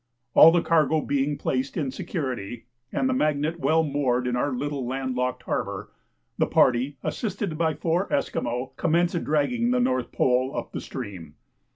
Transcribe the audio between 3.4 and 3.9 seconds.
well